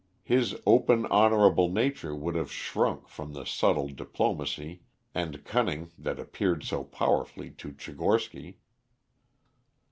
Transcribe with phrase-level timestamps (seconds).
[0.23, 4.81] His open honorable nature would have shrunk from the subtle diplomacy
[5.13, 8.55] and cunning that appealed so powerfully to Tchigorsky.